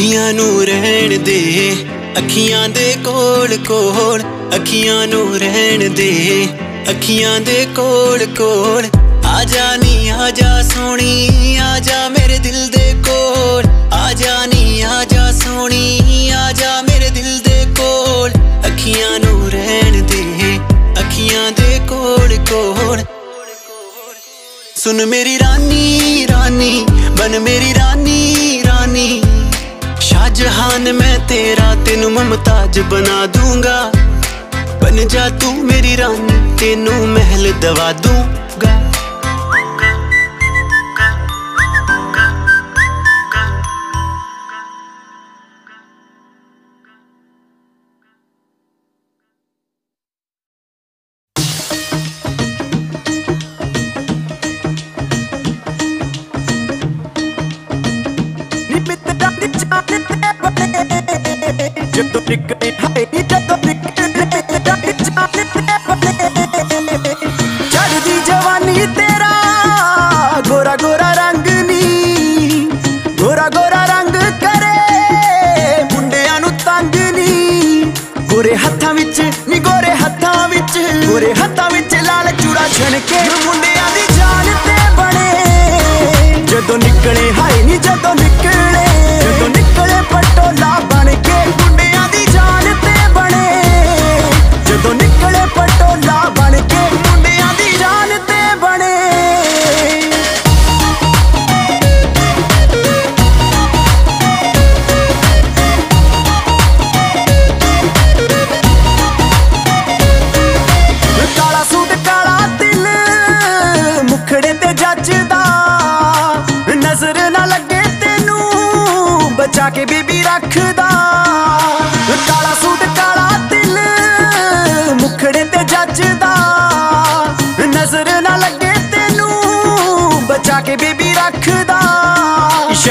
ਅੱਖੀਆਂ 0.00 0.32
ਨੂੰ 0.32 0.64
ਰਹਿਣ 0.64 1.18
ਦੇ, 1.18 1.72
ਅੱਖੀਆਂ 2.18 2.68
ਦੇ 2.68 2.94
ਕੋਲ 3.04 3.56
ਕੋਲ, 3.56 4.22
ਅੱਖੀਆਂ 4.54 5.06
ਨੂੰ 5.06 5.38
ਰਹਿਣ 5.38 5.90
ਦੇ, 5.90 6.46
ਅੱਖੀਆਂ 6.90 7.40
ਦੇ 7.40 7.66
ਕੋਲ 7.76 8.24
ਕੋਲ। 8.26 8.86
ਆ 9.26 9.44
ਜਾ 9.44 9.76
ਨੀ, 9.76 10.08
ਆ 10.08 10.30
ਜਾ 10.30 10.62
ਸੋਣੀ 10.62 11.56
ਆ 11.56 11.78
ਜਾ 11.78 12.08
ਮੇਰੇ 12.08 12.38
ਦਿਲ 12.38 12.68
ਦੇ 12.68 12.94
ਕੋਲ। 13.06 13.64
ਆ 13.92 14.12
ਜਾ 14.12 14.46
ਨੀ, 14.46 14.80
ਆ 14.80 15.04
ਜਾ 15.04 15.30
ਸੋਣੀ 15.32 16.30
ਆ 16.30 16.52
ਜਾ 16.52 16.82
ਮੇਰੇ 16.82 17.10
ਦਿਲ 17.10 17.38
ਦੇ 17.38 17.66
ਕੋਲ। 17.76 18.30
ਅੱਖੀਆਂ 18.66 19.18
ਨੂੰ 19.20 19.50
ਰਹਿਣ 19.50 20.02
ਦੇ, 20.02 20.58
ਅੱਖੀਆਂ 21.00 21.52
ਦੇ 21.52 21.80
ਕੋਲ 21.88 22.36
ਕੋਲ। 22.50 23.04
ਸੁਣ 24.76 25.06
ਮੇਰੀ 25.06 25.38
ਰਾਨੀ 25.38 26.26
ਰਾਨੀ 26.30 26.86
ਬਨ 27.18 27.38
ਮੇਰੀ 27.38 27.74
ਰਾਨੀ 27.74 27.78
ਰਾਨੀ। 27.78 28.59
ਸ਼ਾਹਜਹਾਨ 30.30 30.92
ਮੈਂ 30.92 31.18
ਤੇਰਾ 31.28 31.74
ਤੈਨੂੰ 31.86 32.10
ਮਮਤਾਜ 32.12 32.78
ਬਣਾ 32.90 33.24
ਦੂੰਗਾ 33.26 33.90
ਬਨ 34.82 35.06
ਜਾ 35.08 35.28
ਤੂੰ 35.40 35.54
ਮੇਰੀ 35.64 35.96
ਰਾਨੀ 35.96 36.56
ਤੈਨੂੰ 36.60 36.94
ਮਹਿਲ 37.08 37.52
ਦਵਾ 37.60 37.90
ਦੂੰਗਾ 38.02 38.70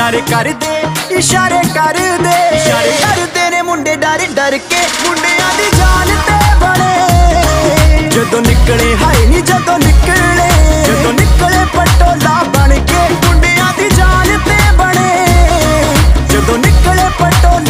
ਇਸ਼ਾਰੇ 0.10 0.22
ਕਰਦੇ 0.30 1.16
ਇਸ਼ਾਰੇ 1.16 1.56
ਕਰਦੇ। 1.76 2.58
ਇਸ਼ਾਰੇ। 2.58 2.92
ਕਰਦੇ 2.92 3.50
ਨੇ 3.50 3.62
ਮੁੰਡੇ 3.62 3.96
ਡਰ 3.96 4.20
ਡਰ 4.34 4.58
ਕੇ 4.58 4.78
ਮੁੰਡਿਆਂ 5.08 5.54
ਦੀ 5.58 5.78
ਜਾਨ 5.78 6.08
ਤੇ 6.08 6.56
ਬਣੇ। 6.56 8.10
ਜਦੋਂ 8.10 8.42
ਨਿਕਲੇ 8.42 8.98
ਹਾਏ 9.04 9.26
ਨਹੀਂ 9.26 9.44
ਜਦੋਂ 9.44 9.80
ਨਿਕਲੇ। 9.80 10.84
ਜਦੋਂ 10.84 11.14
ਨਿਕਲੇ 11.14 11.66
ਪਟੋਲਾ 11.66 12.44
ਬਣ 12.44 12.80
ਕੇ 12.80 13.10
ਮੁੰਡਿਆਂ 13.26 13.74
ਦੀ 13.78 13.90
ਜਾਨ 13.90 14.40
ਤੇ 14.46 14.72
ਬਣੇ। 14.72 15.28
ਜਦੋਂ 16.30 16.58
ਨਿਕਲੇ 16.58 17.10
ਪਟੋਲਾ 17.20 17.69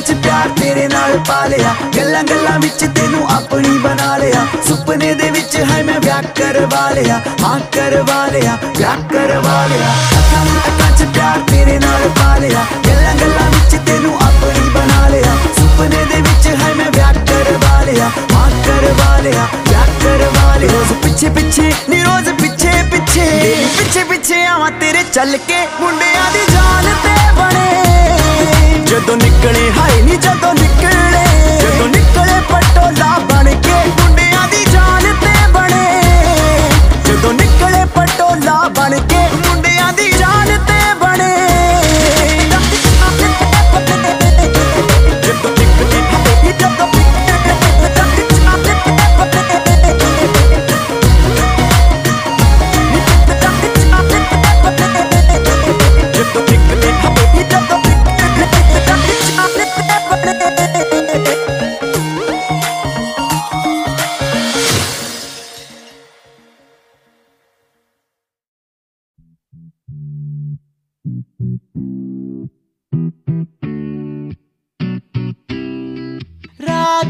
'ਚ 0.00 0.12
ਪਿਆਰ 0.12 0.48
ਤੇਰੇ 0.48 0.88
ਨਾਲ 0.88 1.18
ਪਾ 1.18 1.46
ਲਿਆ। 1.46 1.74
ਗੱਲਾਂ 1.96 2.22
ਗੱਲਾਂ 2.22 2.58
ਵਿੱਚ 2.58 2.80
ਤੈਨੂੰ 2.80 3.30
ਆਪਣੀ 3.30 3.78
ਬਣਾ 3.78 4.16
ਲਿਆ। 4.16 4.46
ਸੁਪਨੇ 4.68 5.14
ਦੇ 5.14 5.30
ਵਿੱਚ 5.30 5.56
ਹੈ 5.56 5.82
ਮੈਂ 5.82 6.00
ਵਿਆਹ 6.00 6.22
ਕਰਵਾ 6.22 6.90
ਲਿਆ। 6.90 7.20
ਹਾਂ, 7.42 7.60
ਕਰਵਾ 7.60 8.26
ਲਿਆ, 8.26 8.58
ਵਿਆਹ 8.78 8.96
ਕਰਵਾ 8.96 9.66
ਲਿਆ। 9.66 9.88
ਅੱਖਾਂ 9.88 10.44
ਹੀ 10.44 10.50
ਅੱਖਾਂ 10.50 10.96
'ਚ 10.96 11.02
ਪਿਆਰ 11.14 11.38
ਤੇਰੇ 11.38 11.78
ਨਾਲ 11.78 12.08
ਪਾ 12.08 12.36
ਲਿਆ। 12.36 12.66
ਗੱਲਾਂ 12.88 13.14
ਗੱਲਾਂ 13.14 13.50
ਵਿੱਚ 13.50 13.76
ਤੈਨੂੰ 13.86 14.16
ਆਪਣੀ 14.16 14.68
ਬਣਾ 14.68 15.08
ਲਿਆ। 15.08 15.36
ਸੁਪਨੇ 15.58 16.04
ਦੇ 16.04 16.20
ਵਿੱਚ 16.20 16.62
ਹੈ 16.62 16.74
ਮੈਂ 16.74 16.90
ਵਿਆਹ 16.90 17.14
ਕਰਵਾ 17.14 17.82
ਲਿਆ। 17.82 18.10
ਹਾਂ, 18.34 18.50
ਕਰਵਾ 18.50 19.18
ਲਿਆ, 19.18 19.46
ਵਿਆਹ 19.68 19.86
ਕਰਵਾ 19.86 20.56
ਲਿਆ। 20.56 20.72
ਰੋਜ਼ 20.72 20.92
ਪਿੱਛੇ 20.92 21.28
ਪਿੱਛੇ, 21.28 21.72
ਨੀ 21.88 22.02
ਰੋਜ਼ 22.02 22.30
ਪਿੱਛੇ 22.42 22.70
ਪਿੱਛੇ। 22.90 23.54
ਪਿੱਛੇ 23.78 24.04
ਪਿੱਛੇ 24.04 24.46
ਆਵਾਂ 24.46 24.70
ਤੇਰੇ 24.70 25.04
ਚੱਲ 25.12 25.36
ਕੇ। 25.36 25.66
ਮੁੰਡਿਆਂ 25.80 26.30
ਦੀ 26.32 26.52
ਜਾਨ 26.52 26.84
ਤੇ 26.84 27.32
ਬਣੇ। 27.32 27.89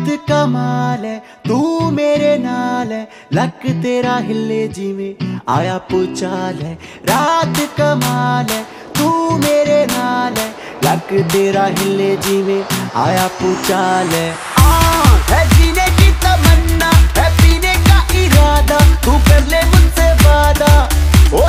मेहनत 0.01 0.21
कमाल 0.29 1.05
है, 1.05 1.19
तू 1.49 1.91
मेरे 1.91 2.37
नाल 2.39 2.93
है। 2.93 3.09
लक 3.33 3.83
तेरा 3.83 4.17
हिले 4.17 4.69
जिवे 4.69 5.17
आया 5.49 5.79
पुचाल 5.79 6.55
है। 6.55 6.75
रात 7.09 7.57
कमाल 7.79 8.47
है, 8.53 8.63
तू 8.99 9.37
मेरे 9.37 9.87
नाल 9.91 10.35
है। 10.35 10.49
लक 10.85 11.27
तेरा 11.33 11.65
हिले 11.65 12.17
जीवे 12.17 12.65
आया 12.97 13.27
पुचाल 13.27 14.07
है। 14.07 14.35
हाँ, 14.57 15.19
तू 19.05 19.13
कर 19.13 19.47
ले 19.47 19.63
मुझसे 19.67 20.13
वादा। 20.13 20.89
ओ 21.35 21.49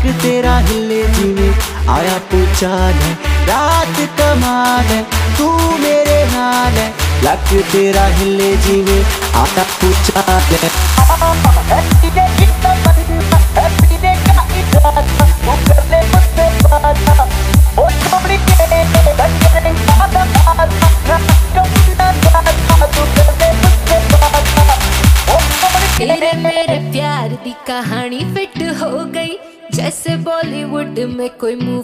है 0.00 0.06
ਲੱਕ 0.06 0.20
ਤੇਰਾ 0.22 0.58
ਹਿੱਲੇ 0.60 1.02
ਜਿਵੇਂ 1.14 1.52
ਆਇਆ 1.90 2.18
ਤੂੰ 2.30 2.46
ਚਾਲ 2.60 2.92
ਹੈ 2.92 3.16
ਰਾਤ 3.48 4.00
ਕਮਾਲ 4.18 4.84
ਹੈ 4.90 5.02
ਤੂੰ 5.38 5.78
ਮੇਰੇ 5.80 6.24
ਨਾਲ 6.32 6.78
ਹੈ 6.78 6.90
ਲੱਕ 7.24 7.54
ਤੇਰਾ 7.72 8.08
ਹਿੱਲੇ 8.10 8.54
ਜਿਵੇਂ 8.66 9.02
ਆਇਆ 9.34 9.64
ਤੂੰ 9.80 9.92
ਚਾਲ 10.06 10.40
soy 31.50 31.56
muy 31.56 31.79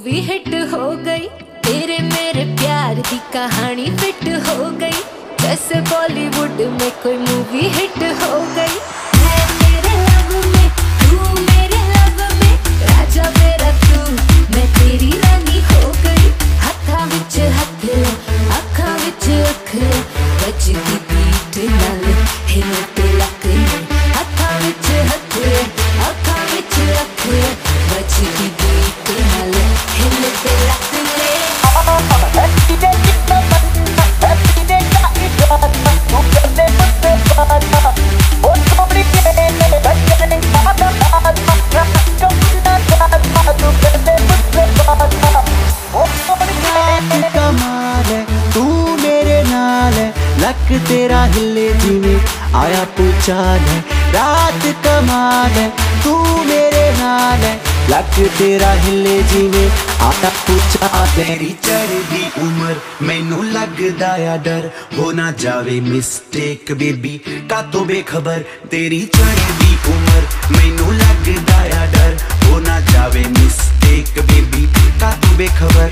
ਲੱਕ 50.66 50.86
ਤੇਰਾ 50.88 51.24
ਹਿੱਲੇ 51.26 51.68
ਜਿਵੇਂ 51.80 52.18
ਆਇਆ 52.56 52.84
ਤੂੰ 52.96 53.12
ਚਾਲ 53.26 53.58
ਹੈ 53.60 53.82
ਰਾਤ 54.14 54.66
ਕਮਾਲ 54.84 55.50
ਹੈ 55.50 55.68
ਤੂੰ 56.04 56.46
ਮੇਰੇ 56.46 56.90
ਨਾਲ 56.98 57.44
ਹੈ 57.44 57.58
ਲੱਕ 57.90 58.18
ਤੇਰਾ 58.38 58.72
ਹਿੱਲੇ 58.76 59.20
ਜਿਵੇਂ 59.32 59.68
ਆਇਆ 60.00 60.30
ਤੂੰ 60.46 60.56
ਚਾਲ 60.72 61.06
ਹੈ 61.08 61.24
ਤੇਰੀ 61.26 61.54
ਚੜ੍ਹਦੀ 61.62 62.24
ਉਮਰ 62.38 62.74
ਮੈਨੂੰ 63.02 63.44
ਲੱਗਦਾ 63.46 64.08
ਆ 64.26 64.36
ਡਰ 64.38 64.68
ਹੋ 64.98 65.10
ਨਾ 65.12 65.30
ਜਾਵੇ 65.38 65.78
ਮਿਸਟੇਕ 65.82 66.72
ਬੇਬੀ 66.72 67.18
ਕਾਤੋਂ 67.50 67.84
ਬੇਖਬਰ 67.84 68.42
ਤੇਰੀ 68.70 69.00
ਚੜ੍ਹਦੀ 69.16 69.76
ਉਮਰ 69.88 70.26
ਮੈਨੂੰ 70.52 70.94
ਲੱਗਦਾ 70.94 71.60
ਆ 71.76 71.86
ਡਰ 71.86 72.16
ਹੋ 72.44 72.58
ਨਾ 72.60 72.80
ਜਾਵੇ 72.92 73.24
ਮਿਸਟੇਕ 73.30 74.20
ਬੇਬੀ 74.22 74.66
ਕਾਤੋਂ 75.00 75.36
ਬੇਖਬਰ 75.36 75.90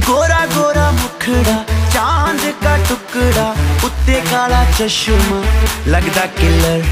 ਗੋਰਾ 0.00 0.44
ਗੋਰਾ 0.54 0.90
ਮੁਖੜਾ 0.92 1.64
ਚਾਂਦ 1.96 2.40
ਦਾ 2.64 2.76
ਟੁਕੜਾ, 2.88 3.54
ਉੱਤੇ 3.84 4.20
ਕਾਲਾ 4.30 4.64
ਚਸ਼ਮਾ 4.78 5.42
ਲੱਗਦਾ 5.88 6.26
ਕਿਲਰ। 6.26 6.82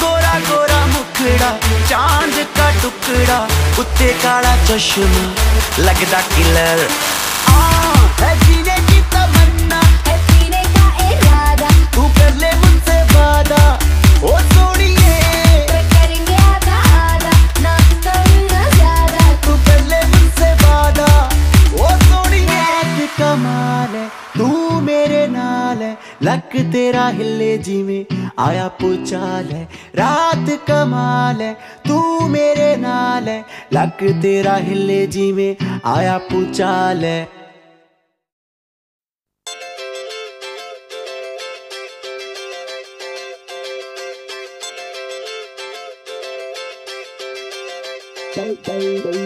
ਗੋਰਾ 0.00 0.38
ਗੋਰਾ 0.48 0.86
ਮੁਖੜਾ, 0.86 1.58
ਚਾਂਦ 1.90 2.46
ਦਾ 2.56 2.70
ਟੁਕੜਾ, 2.82 3.48
ਉੱਤੇ 3.78 4.14
ਕਾਲਾ 4.22 4.56
ਚਸ਼ਮਾ 4.68 5.34
ਲੱਗਦਾ 5.78 6.20
ਕਿਲਰ। 6.36 6.88
ਆ 7.50 7.60
ਹੈ 8.22 8.36
ਜੀਨੇ 8.46 8.78
ਦੀ 8.88 9.02
ਤਮੰਨਾ, 9.10 9.82
ਹੈ 10.08 10.18
ਸੀਨੇ 10.30 10.64
ਦਾ 10.76 11.10
ਇਰਾਦਾ, 11.10 11.68
ਤੂੰ 11.94 12.10
ਕਰ 12.18 12.30
ਲੈ 12.34 12.52
ਮੁਝਸੇ 12.56 13.02
ਵਾਦਾ। 13.14 13.78
ਉਹ 14.22 14.40
लक 26.22 26.56
तेरा 26.72 27.06
हिले 27.18 27.56
जीवे 27.66 27.98
आया 28.46 28.66
पुचाल 28.80 29.46
है 29.52 29.62
रात 30.00 30.48
कमाल 30.68 31.40
है 31.42 31.52
तू 31.88 31.98
मेरे 32.28 32.74
नाल 32.84 33.28
है 33.28 33.38
लक 33.74 34.02
तेरा 34.22 34.56
हिले 34.68 35.06
जीवे 35.16 35.56
आया 35.96 36.16
पुचाल 36.30 37.04
है 37.04 37.20
Bye, 48.34 48.54
bye, 48.64 49.00
bye. 49.04 49.19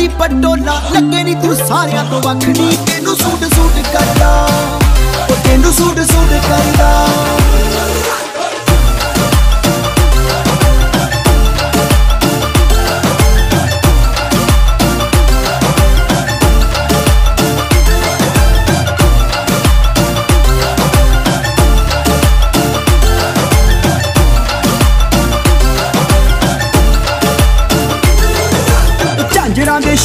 ਲੱਗਦੀ 0.00 0.08
ਪਟੋਲਾ 0.18 0.80
ਲੱਗੇ 0.92 1.22
ਨੀ 1.24 1.34
ਤੂੰ 1.34 1.54
ਸਾਰਿਆਂ 1.56 2.04
ਤੋਂ 2.04 2.20
ਵੱਖਰੀ 2.22 2.76
ਤੈਨੂੰ 2.86 3.16
ਸੂਟ 3.16 3.44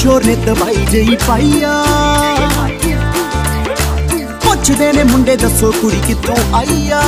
ਸ਼ੋਰੇ 0.06 0.36
ਦਵਾਈ 0.36 0.86
ਜਈ 0.92 1.16
ਪਾਈਆ 1.28 1.70
ਪੁੱਛਦੇ 4.44 4.92
ਨੇ 4.94 5.04
ਮੁੰਡੇ 5.04 5.36
ਦੱਸੋ 5.36 5.72
ਕੁੜੀ 5.72 6.02
ਕਿੱਥੋਂ 6.08 6.36
ਆਈਆ 6.56 7.02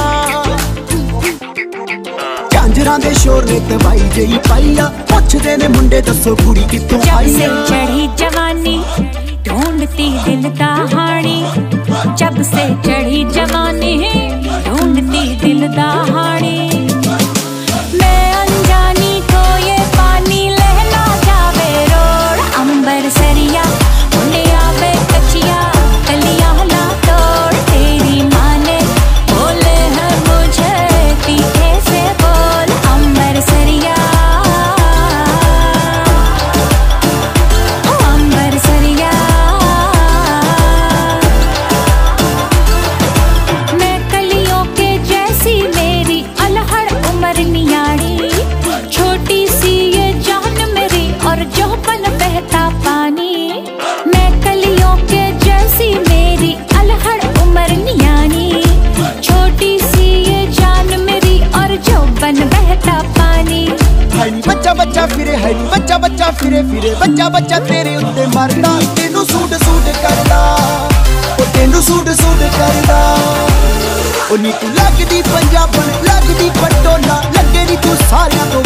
ਕਾਂਜਰਾਂ 2.53 2.97
ਦੇ 2.99 3.13
ਸ਼ੋਰ 3.13 3.45
ਨੇ 3.45 3.59
ਦਵਾਈ 3.69 3.99
ਜਈ 4.15 4.37
ਪਾਈਆ 4.49 4.87
ਪੁੱਛਦੇ 5.09 5.55
ਨੇ 5.57 5.67
ਮੁੰਡੇ 5.67 6.01
ਦੱਸੋ 6.01 6.35
ਕੁੜੀ 6.35 6.63
ਕਿੱਥੋਂ 6.71 6.99
ਆਈਆ 7.13 7.47
ਜਬ 7.47 7.65
ਸੇ 7.67 7.75
ਚੜੀ 7.75 8.07
ਜਵਾਨੀ 8.17 8.81
ਢੂੰਡਤੀ 9.45 10.09
ਦਿਲ 10.25 10.49
ਦਾ 10.59 10.75
ਹਾਣੀ। 10.93 11.43
ਜਬ 12.17 12.41
ਸੇ 12.43 12.67
ਚੜੀ 12.85 13.23
ਜਵਾਨੀ 13.23 14.09
ਢੂੰਡਤੀ 14.65 15.35
ਦਿਲ 15.43 15.67
ਦਾ 15.67 15.91
ਹਾਣੀ। 16.09 16.76
ਨੀ। 74.37 74.51
ਤੂੰ 74.51 74.69
ਲੱਗਦੀ 74.73 75.21
ਪੰਜਾਬਣ 75.21 75.87
ਲੱਗਦੀ 76.03 76.49
ਪਟੋਲਾ 76.49 77.21
ਲੱਗੇ 77.37 77.63
ਨੀ 77.65 77.75
ਤੂੰ 77.75 77.95
ਸਾਰਿਆਂ 78.09 78.45
ਤੋਂ 78.45 78.61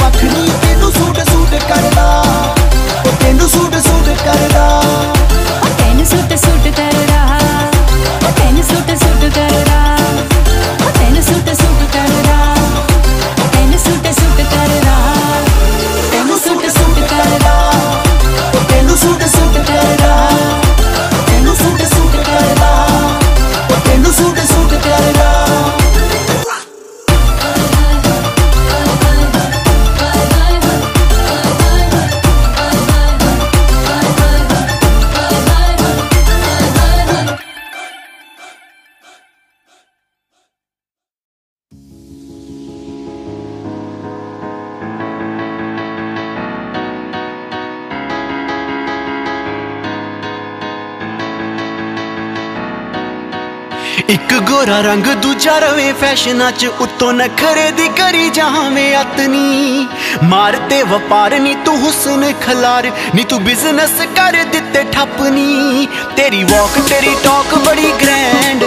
ਗੋਰਾ 54.61 54.79
ਰੰਗ 54.81 55.05
ਦੂਜਾ 55.21 55.57
ਰਵੇ 55.59 55.91
ਫੈਸ਼ਨਾਂ 55.99 56.51
'ਚ 56.51 56.65
ਉੱਤੋਂ 56.81 57.11
ਨਖਰੇ 57.13 57.69
ਦੀ 57.77 57.87
ਕਰੀ 57.97 58.29
ਜਾਵੇਂ 58.29 58.95
ਅਤਨੀ 58.97 59.87
ਮਾਰ 60.23 60.57
ਤੇ 60.69 60.81
ਵਪਾਰ 60.89 61.35
ਨੀ 61.39 61.53
ਤੂੰ 61.65 61.77
ਹੁਸਨ 61.83 62.25
ਖਲਾਰ 62.41 62.89
ਨੀ 63.15 63.23
ਤੂੰ 63.29 63.39
ਬਿਜ਼ਨਸ 63.43 63.95
ਕਰ 64.17 64.37
ਦਿੱਤੇ 64.51 64.83
ਠੱਪਨੀ। 64.93 65.87
ਤੇਰੀ 66.17 66.43
ਵਾਕ 66.43 66.77
ਤੇਰੀ 66.89 67.15
ਟਾਕ 67.23 67.55
ਬੜੀ 67.65 67.91
ਗ੍ਰੈਂਡ 68.01 68.63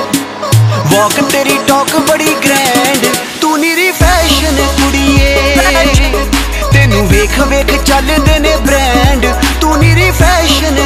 ਵਾਕ 0.94 1.20
ਤੇਰੀ 1.32 1.58
ਟਾਕ 1.68 1.96
ਬੜੀ 2.10 2.34
ਗ੍ਰੈਂਡ 2.46 3.06
ਤੂੰ 3.40 3.58
ਨੀਰੀ 3.60 3.90
ਫੈਸ਼ਨ 4.00 4.64
ਕੁੜੀਏ। 4.80 5.56
ਤੈਨੂੰ 6.72 7.06
ਵੇਖ 7.08 7.38
ਵੇਖ 7.48 7.74
ਚੱਲਦੇ 7.82 8.38
ਨੇ 8.38 8.56
ਬ੍ਰਾਂਡ 8.66 9.26
ਤੂੰ 9.60 9.78
ਨੀਰੀ 9.78 10.10
ਫੈਸ਼ਨ 10.20 10.83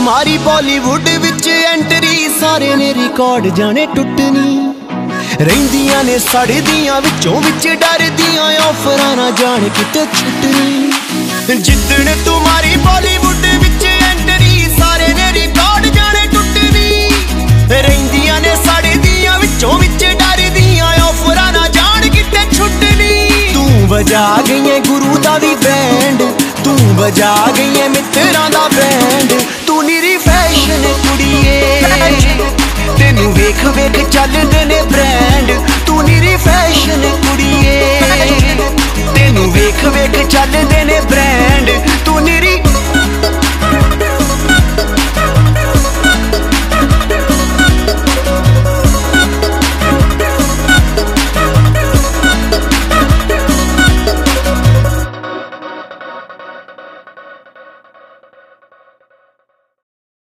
ਮਾਰੀ 0.00 0.36
ਬਾਲੀਵੁੱਡ 0.38 1.08
ਵਿੱਚ 1.22 1.48
ਐਂਟਰੀ, 1.48 2.28
ਸਾਰੇ 2.40 2.74
ਨੇ 2.76 2.92
ਰਿਕਾਰਡ 2.94 3.46
ਜਾਣੇ 3.46 3.86
ਟੁੱਟਣੀ। 3.86 4.72
ਰਹਿੰਦੀਆਂ 5.40 6.02
ਨੇ 6.04 6.18
ਸੜਦੀਆਂ 6.18 7.00
ਵਿੱਚੋਂ 7.00 7.40
ਵਿੱਚ 7.40 7.66
ਡਰਦੀਆਂ, 7.68 8.44
ਆਫਰਾਂ 8.60 9.16
ਨਾ 9.16 9.30
ਜਾਣ 9.30 9.68
ਕਿਤੇ 9.68 10.04
ਛੁੱਟਣੀ। 10.14 10.92
ਜਿੱਦਣ 11.60 12.14
ਤੂੰ 12.24 12.40
ਮਾਰੀ 12.42 12.76
ਬਾਲੀਵੁੱਡ 12.76 13.46
ਵਿੱਚ 13.62 13.84
ਐਂਟਰੀ, 13.84 14.66
ਸਾਰੇ 14.78 15.12
ਨੇ 15.14 15.32
ਰਿਕਾਰਡ 15.32 15.86
ਜਾਣੇ 15.86 16.26
ਟੁੱਟਣੀ। 16.26 17.10
ਰਹਿੰਦੀਆਂ 17.70 18.40
ਨੇ 18.40 18.54
ਸੜਦੀਆਂ 18.56 19.38
ਵਿੱਚੋਂ 19.38 19.78
ਵਿੱਚ 19.78 20.04
ਡਰਦੀਆਂ, 20.04 20.92
ਆਫਰਾਂ 21.02 21.52
ਨਾ 21.52 21.66
ਜਾਣ 21.68 22.08
ਕਿਤੇ 22.08 22.46
ਛੁੱਟਣੀ। 22.56 23.50
ਤੂੰ 23.54 23.88
ਵਜਾ 23.88 24.26
ਗਈ 24.48 24.68
ਏ 24.68 24.80
ਗੁਰੂ 24.80 25.18
ਦਾ 25.18 25.38
ਵੀ 25.38 25.54
ਬੈਂਡ 25.54 26.22
ਤੂੰ 26.64 26.96
ਵਜਾ 26.96 27.34
ਗਈ 27.56 27.80
ਐ 27.80 27.88
ਮਿੱਤਰਾਂ 27.88 28.48
ਦਾ 28.50 28.68
ਬੈਂਡ 28.68 29.32
ਤੂੰ 29.66 29.84
ਨੀਰੀ 29.84 30.16
ਫੈਸ਼ਨ 30.16 30.82
ਕੁੜੀਏ। 31.04 31.80
ਤੈਨੂੰ 32.98 33.32
ਵੇਖ 33.34 33.64
ਵੇਖ 33.76 34.08
ਚੱਲਦੇ 34.08 34.64
ਨੇ 34.64 34.80
ਬ੍ਰਾਂਡ 34.82 35.52
ਤੂੰ 35.86 36.02
ਨੀਰੀ 36.04 36.36
ਫੈਸ਼ਨ 36.36 37.08
ਕੁੜੀਏ। 37.26 38.00
ਤੈਨੂੰ 39.16 39.50
ਵੇਖ 39.52 39.84
ਵੇਖ 39.86 40.26
ਚੱਲਦੇ 40.26 40.84
ਨੇ 40.84 41.00
ਬ੍ਰਾਂਡ 41.00 41.70
ਤੂੰ 42.06 42.22
ਨੀਰੀ 42.22 42.56